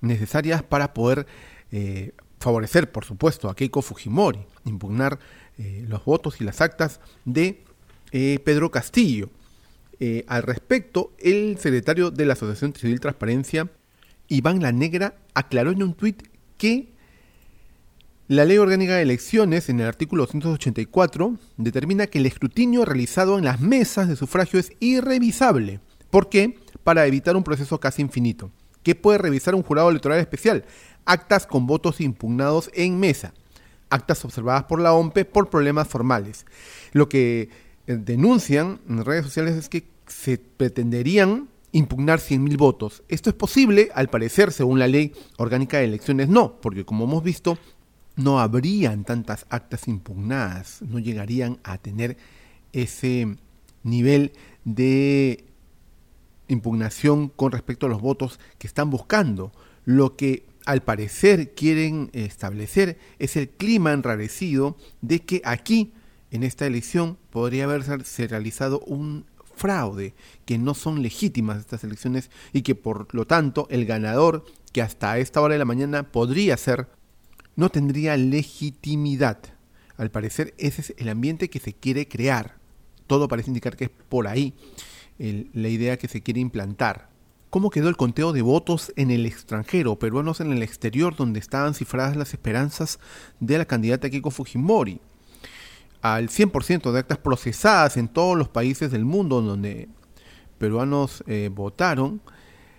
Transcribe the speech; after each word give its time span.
necesarias 0.00 0.62
para 0.62 0.94
poder 0.94 1.26
eh, 1.72 2.12
favorecer, 2.38 2.92
por 2.92 3.04
supuesto, 3.04 3.50
a 3.50 3.56
Keiko 3.56 3.82
Fujimori, 3.82 4.46
impugnar 4.64 5.18
eh, 5.58 5.84
los 5.88 6.04
votos 6.04 6.40
y 6.40 6.44
las 6.44 6.60
actas 6.60 7.00
de 7.24 7.64
Pedro 8.12 8.70
Castillo. 8.70 9.28
Eh, 9.98 10.24
al 10.28 10.42
respecto, 10.42 11.12
el 11.18 11.58
secretario 11.58 12.10
de 12.10 12.26
la 12.26 12.34
Asociación 12.34 12.74
Civil 12.74 13.00
Transparencia, 13.00 13.70
Iván 14.28 14.60
La 14.60 14.72
Negra, 14.72 15.14
aclaró 15.34 15.70
en 15.70 15.82
un 15.82 15.94
tuit 15.94 16.22
que 16.58 16.92
la 18.28 18.44
Ley 18.44 18.58
Orgánica 18.58 18.96
de 18.96 19.02
Elecciones, 19.02 19.68
en 19.68 19.78
el 19.78 19.86
artículo 19.86 20.24
284, 20.24 21.36
determina 21.56 22.08
que 22.08 22.18
el 22.18 22.26
escrutinio 22.26 22.84
realizado 22.84 23.38
en 23.38 23.44
las 23.44 23.60
mesas 23.60 24.08
de 24.08 24.16
sufragio 24.16 24.58
es 24.58 24.72
irrevisable. 24.80 25.80
¿Por 26.10 26.28
qué? 26.28 26.58
Para 26.82 27.06
evitar 27.06 27.36
un 27.36 27.44
proceso 27.44 27.78
casi 27.78 28.02
infinito. 28.02 28.50
¿Qué 28.82 28.96
puede 28.96 29.18
revisar 29.18 29.54
un 29.54 29.62
jurado 29.62 29.90
electoral 29.90 30.18
especial? 30.18 30.64
Actas 31.04 31.46
con 31.46 31.66
votos 31.66 32.00
impugnados 32.00 32.68
en 32.74 32.98
mesa. 32.98 33.32
Actas 33.90 34.24
observadas 34.24 34.64
por 34.64 34.80
la 34.80 34.92
OMPE 34.92 35.24
por 35.24 35.48
problemas 35.48 35.86
formales. 35.86 36.46
Lo 36.92 37.08
que 37.08 37.48
denuncian 37.86 38.80
en 38.88 39.04
redes 39.04 39.24
sociales 39.24 39.54
es 39.54 39.68
que 39.68 39.84
se 40.06 40.38
pretenderían 40.38 41.48
impugnar 41.72 42.20
100.000 42.20 42.56
votos. 42.56 43.02
Esto 43.08 43.30
es 43.30 43.36
posible, 43.36 43.90
al 43.94 44.08
parecer, 44.08 44.52
según 44.52 44.78
la 44.78 44.88
ley 44.88 45.12
orgánica 45.36 45.78
de 45.78 45.84
elecciones, 45.84 46.28
no, 46.28 46.60
porque 46.60 46.84
como 46.84 47.04
hemos 47.04 47.22
visto, 47.22 47.58
no 48.16 48.40
habrían 48.40 49.04
tantas 49.04 49.46
actas 49.50 49.88
impugnadas, 49.88 50.80
no 50.82 50.98
llegarían 50.98 51.58
a 51.64 51.78
tener 51.78 52.16
ese 52.72 53.36
nivel 53.82 54.32
de 54.64 55.44
impugnación 56.48 57.28
con 57.28 57.52
respecto 57.52 57.86
a 57.86 57.88
los 57.88 58.00
votos 58.00 58.40
que 58.58 58.66
están 58.66 58.90
buscando. 58.90 59.52
Lo 59.84 60.16
que 60.16 60.46
al 60.64 60.82
parecer 60.82 61.54
quieren 61.54 62.10
establecer 62.12 62.98
es 63.18 63.36
el 63.36 63.48
clima 63.48 63.92
enrarecido 63.92 64.76
de 65.02 65.20
que 65.20 65.42
aquí 65.44 65.92
en 66.36 66.44
esta 66.44 66.66
elección 66.66 67.18
podría 67.30 67.64
haberse 67.64 68.28
realizado 68.28 68.80
un 68.80 69.26
fraude, 69.54 70.14
que 70.44 70.58
no 70.58 70.74
son 70.74 71.02
legítimas 71.02 71.58
estas 71.58 71.82
elecciones 71.82 72.30
y 72.52 72.62
que 72.62 72.74
por 72.74 73.12
lo 73.14 73.26
tanto 73.26 73.66
el 73.70 73.86
ganador, 73.86 74.44
que 74.72 74.82
hasta 74.82 75.18
esta 75.18 75.40
hora 75.40 75.54
de 75.54 75.58
la 75.58 75.64
mañana 75.64 76.04
podría 76.04 76.56
ser, 76.56 76.88
no 77.56 77.70
tendría 77.70 78.16
legitimidad. 78.16 79.38
Al 79.96 80.10
parecer 80.10 80.54
ese 80.58 80.82
es 80.82 80.94
el 80.98 81.08
ambiente 81.08 81.48
que 81.48 81.58
se 81.58 81.72
quiere 81.72 82.06
crear. 82.06 82.56
Todo 83.06 83.28
parece 83.28 83.50
indicar 83.50 83.76
que 83.76 83.84
es 83.84 83.90
por 83.90 84.28
ahí 84.28 84.54
la 85.18 85.68
idea 85.68 85.96
que 85.96 86.08
se 86.08 86.20
quiere 86.20 86.40
implantar. 86.40 87.08
¿Cómo 87.48 87.70
quedó 87.70 87.88
el 87.88 87.96
conteo 87.96 88.34
de 88.34 88.42
votos 88.42 88.92
en 88.96 89.10
el 89.10 89.24
extranjero, 89.24 89.98
peruanos 89.98 90.40
en 90.40 90.52
el 90.52 90.62
exterior, 90.62 91.16
donde 91.16 91.40
estaban 91.40 91.72
cifradas 91.72 92.16
las 92.16 92.34
esperanzas 92.34 92.98
de 93.40 93.56
la 93.56 93.64
candidata 93.64 94.10
Keiko 94.10 94.30
Fujimori? 94.30 95.00
Al 96.14 96.28
100% 96.28 96.92
de 96.92 96.98
actas 96.98 97.18
procesadas 97.18 97.96
en 97.96 98.08
todos 98.08 98.36
los 98.36 98.48
países 98.48 98.90
del 98.90 99.04
mundo 99.04 99.40
donde 99.42 99.88
peruanos 100.58 101.22
eh, 101.26 101.50
votaron, 101.52 102.20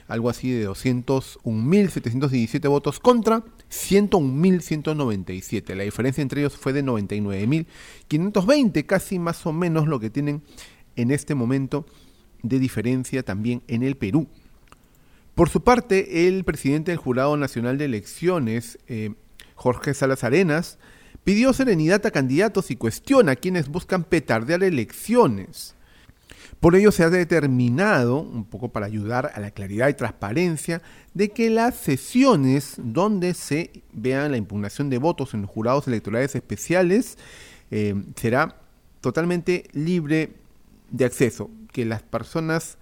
algo 0.07 0.29
así 0.29 0.51
de 0.51 0.69
201.717 0.69 2.69
votos 2.69 3.01
contra 3.01 3.43
101.197. 3.69 5.75
La 5.75 5.83
diferencia 5.83 6.21
entre 6.21 6.39
ellos 6.41 6.55
fue 6.55 6.71
de 6.71 6.85
99.520, 6.85 8.85
casi 8.85 9.19
más 9.19 9.45
o 9.45 9.51
menos 9.51 9.87
lo 9.87 9.99
que 9.99 10.09
tienen 10.09 10.41
en 10.95 11.11
este 11.11 11.35
momento 11.35 11.85
de 12.43 12.59
diferencia 12.59 13.23
también 13.23 13.61
en 13.67 13.83
el 13.83 13.95
Perú. 13.95 14.27
Por 15.35 15.49
su 15.49 15.63
parte, 15.63 16.27
el 16.27 16.43
presidente 16.43 16.91
del 16.91 16.97
Jurado 16.97 17.37
Nacional 17.37 17.77
de 17.77 17.85
Elecciones, 17.85 18.77
eh, 18.87 19.13
Jorge 19.55 19.93
Salas 19.93 20.23
Arenas, 20.23 20.77
pidió 21.23 21.53
serenidad 21.53 22.05
a 22.05 22.11
candidatos 22.11 22.71
y 22.71 22.75
cuestiona 22.75 23.33
a 23.33 23.35
quienes 23.35 23.69
buscan 23.69 24.03
petardear 24.03 24.63
elecciones. 24.63 25.75
Por 26.59 26.75
ello 26.75 26.91
se 26.91 27.03
ha 27.03 27.09
determinado, 27.09 28.19
un 28.19 28.43
poco 28.43 28.69
para 28.69 28.85
ayudar 28.85 29.31
a 29.33 29.39
la 29.39 29.51
claridad 29.51 29.87
y 29.87 29.93
transparencia, 29.93 30.81
de 31.13 31.29
que 31.29 31.49
las 31.49 31.75
sesiones 31.75 32.75
donde 32.77 33.33
se 33.33 33.71
vean 33.93 34.31
la 34.31 34.37
impugnación 34.37 34.89
de 34.89 34.97
votos 34.97 35.33
en 35.33 35.43
los 35.43 35.49
jurados 35.49 35.87
electorales 35.87 36.35
especiales 36.35 37.17
eh, 37.71 37.95
será 38.15 38.57
totalmente 38.99 39.69
libre 39.71 40.33
de 40.91 41.05
acceso 41.05 41.49
que 41.71 41.85
las 41.85 42.01
personas 42.01 42.77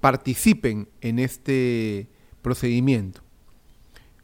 participen 0.00 0.88
en 1.00 1.18
este 1.18 2.08
procedimiento. 2.42 3.22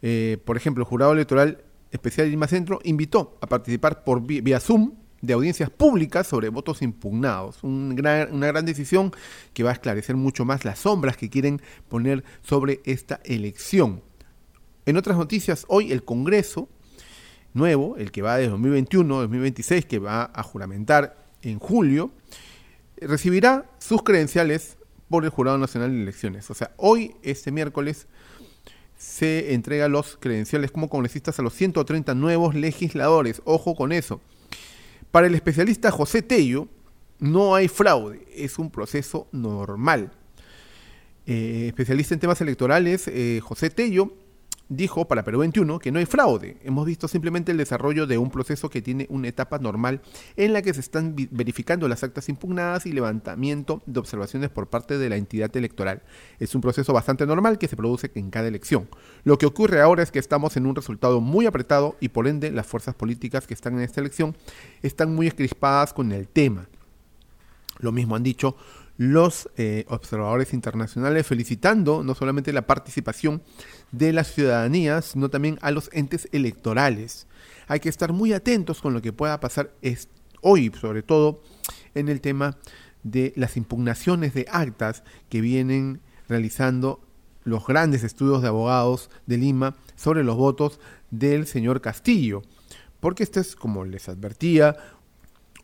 Eh, 0.03 0.38
por 0.44 0.56
ejemplo, 0.56 0.82
el 0.82 0.88
Jurado 0.88 1.12
Electoral 1.12 1.65
Especial 1.91 2.31
Lima 2.31 2.47
Centro 2.47 2.81
invitó 2.85 3.38
a 3.41 3.47
participar 3.47 4.05
por 4.05 4.23
vía 4.25 4.61
Zoom 4.61 4.94
de 5.21 5.35
audiencias 5.35 5.71
públicas 5.71 6.27
sobre 6.27 6.49
votos 6.49 6.82
impugnados. 6.82 7.62
una 7.62 8.23
gran 8.23 8.65
decisión 8.65 9.12
que 9.53 9.62
va 9.62 9.71
a 9.71 9.75
esclarecer 9.75 10.17
mucho 10.17 10.44
más 10.44 10.65
las 10.65 10.79
sombras 10.81 11.17
que 11.17 11.29
quieren 11.29 11.61
poner 11.88 12.25
sobre 12.43 12.81
esta 12.85 13.21
elección. 13.25 14.03
En 14.87 14.97
otras 14.97 15.17
noticias, 15.19 15.67
hoy 15.69 15.93
el 15.93 16.05
Congreso 16.05 16.69
nuevo, 17.53 17.97
el 17.97 18.12
que 18.12 18.23
va 18.23 18.37
de 18.37 18.49
2021 18.49 19.21
2026, 19.21 19.87
que 19.87 19.99
va 19.99 20.31
a 20.33 20.43
juramentar 20.43 21.17
en 21.43 21.59
julio, 21.59 22.11
recibirá 23.00 23.70
sus 23.79 24.02
credenciales 24.02 24.76
por 25.08 25.25
el 25.25 25.31
Jurado 25.31 25.58
Nacional 25.58 25.91
de 25.93 26.02
Elecciones. 26.02 26.50
O 26.50 26.55
sea, 26.55 26.73
hoy, 26.76 27.17
este 27.23 27.50
miércoles, 27.50 28.06
se 28.97 29.55
entrega 29.55 29.88
los 29.88 30.19
credenciales 30.20 30.70
como 30.70 30.88
congresistas 30.88 31.38
a 31.38 31.43
los 31.43 31.55
130 31.55 32.14
nuevos 32.14 32.55
legisladores. 32.55 33.41
Ojo 33.44 33.75
con 33.75 33.93
eso. 33.93 34.20
Para 35.11 35.26
el 35.26 35.35
especialista 35.35 35.91
José 35.91 36.23
Tello, 36.23 36.69
no 37.19 37.55
hay 37.55 37.69
fraude, 37.69 38.26
es 38.35 38.58
un 38.58 38.70
proceso 38.70 39.26
normal. 39.32 40.12
Eh, 41.26 41.67
especialista 41.69 42.14
en 42.14 42.20
temas 42.20 42.41
electorales, 42.41 43.08
eh, 43.08 43.41
José 43.43 43.70
Tello, 43.70 44.12
dijo 44.70 45.06
para 45.06 45.25
Perú 45.25 45.40
21 45.40 45.81
que 45.81 45.93
no 45.93 45.99
hay 45.99 46.06
fraude. 46.06 46.56
Hemos 46.64 46.87
visto 46.87 47.08
simplemente 47.08 47.52
el 47.52 47.58
desarrollo 47.58 48.06
de 48.06 48.17
un 48.17 48.31
proceso 48.31 48.70
que 48.70 48.81
tiene 48.81 49.06
una 49.11 49.28
etapa 49.28 49.58
normal 49.58 50.00
en 50.37 50.52
la 50.55 50.62
que 50.62 50.72
se 50.72 50.81
están 50.81 51.14
verificando 51.31 51.88
las 51.88 52.02
actas 52.02 52.28
impugnadas 52.28 52.87
y 52.87 52.93
levantamiento 52.93 53.82
de 53.84 54.00
observaciones 54.00 54.49
por 54.49 54.69
parte 54.69 54.96
de 54.96 55.11
la 55.11 55.17
entidad 55.17 55.55
electoral. 55.56 56.02
Es 56.38 56.55
un 56.55 56.61
proceso 56.61 56.93
bastante 56.93 57.26
normal 57.26 57.58
que 57.58 57.69
se 57.69 57.76
produce 57.76 58.11
en 58.14 58.31
cada 58.31 58.49
elección. 58.49 58.88
Lo 59.25 59.38
que 59.38 59.46
ocurre 59.46 59.81
ahora 59.81 60.05
es 60.05 60.12
que 60.12 60.20
estamos 60.20 60.56
en 60.56 60.67
un 60.67 60.76
resultado 60.76 61.20
muy 61.20 61.46
apretado 61.46 61.96
y 62.00 62.08
por 62.08 62.28
ende 62.28 62.52
las 62.52 62.66
fuerzas 62.66 62.94
políticas 62.94 63.46
que 63.46 63.55
están 63.55 63.75
en 63.75 63.81
esta 63.81 64.00
elección 64.00 64.37
están 64.82 65.14
muy 65.14 65.26
escrispadas 65.26 65.93
con 65.93 66.12
el 66.12 66.28
tema. 66.28 66.69
Lo 67.81 67.93
mismo 67.93 68.14
han 68.14 68.23
dicho 68.23 68.56
los 69.00 69.49
eh, 69.56 69.87
observadores 69.88 70.52
internacionales 70.52 71.26
felicitando 71.26 72.05
no 72.05 72.14
solamente 72.14 72.52
la 72.52 72.67
participación 72.67 73.43
de 73.93 74.12
la 74.12 74.25
ciudadanía, 74.25 75.00
sino 75.00 75.31
también 75.31 75.58
a 75.62 75.70
los 75.70 75.88
entes 75.94 76.29
electorales. 76.32 77.26
Hay 77.67 77.81
que 77.81 77.88
estar 77.88 78.12
muy 78.12 78.35
atentos 78.35 78.82
con 78.82 78.93
lo 78.93 79.00
que 79.00 79.14
pueda 79.14 79.41
pasar 79.41 79.73
hoy, 80.43 80.70
sobre 80.79 81.02
todo 81.02 81.41
en 81.94 82.11
el 82.11 82.20
tema 82.20 82.58
de 83.02 83.32
las 83.37 83.56
impugnaciones 83.56 84.35
de 84.35 84.44
actas 84.50 85.02
que 85.31 85.41
vienen 85.41 86.02
realizando 86.29 87.00
los 87.43 87.67
grandes 87.67 88.05
estudios 88.05 88.43
de 88.43 88.49
abogados 88.49 89.08
de 89.25 89.38
Lima 89.38 89.76
sobre 89.97 90.25
los 90.25 90.37
votos 90.37 90.79
del 91.11 91.47
señor 91.47 91.81
Castillo. 91.81 92.43
Porque 93.00 93.23
esto 93.23 93.41
es, 93.41 93.56
como 93.56 93.87
les 93.87 94.11
advertía, 94.11 94.76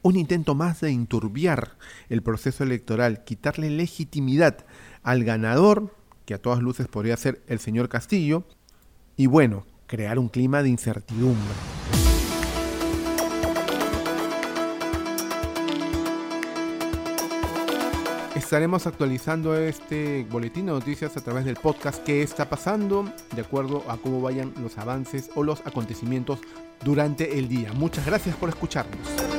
un 0.06 0.17
intento 0.17 0.55
más 0.55 0.81
de 0.82 0.91
enturbiar 0.91 1.76
el 2.08 2.23
proceso 2.23 2.62
electoral, 2.62 3.25
quitarle 3.25 3.70
legitimidad 3.70 4.64
al 5.03 5.25
ganador, 5.25 5.97
que 6.25 6.35
a 6.35 6.38
todas 6.41 6.62
luces 6.62 6.87
podría 6.87 7.17
ser 7.17 7.43
el 7.49 7.58
señor 7.58 7.88
Castillo, 7.88 8.44
y 9.17 9.26
bueno, 9.26 9.67
crear 9.88 10.20
un 10.20 10.29
clima 10.29 10.62
de 10.62 10.69
incertidumbre. 10.69 11.55
Estaremos 18.37 18.87
actualizando 18.87 19.56
este 19.56 20.25
boletín 20.31 20.67
de 20.67 20.73
noticias 20.73 21.17
a 21.17 21.20
través 21.20 21.44
del 21.44 21.56
podcast 21.56 22.05
que 22.05 22.23
está 22.23 22.49
pasando, 22.49 23.11
de 23.35 23.41
acuerdo 23.41 23.82
a 23.88 23.97
cómo 23.97 24.20
vayan 24.20 24.55
los 24.62 24.79
avances 24.79 25.31
o 25.35 25.43
los 25.43 25.67
acontecimientos 25.67 26.38
durante 26.85 27.41
el 27.41 27.49
día. 27.49 27.73
Muchas 27.73 28.06
gracias 28.06 28.37
por 28.37 28.50
escucharnos. 28.50 29.36